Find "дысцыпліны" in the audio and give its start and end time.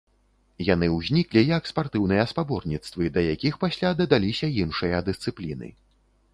5.11-5.75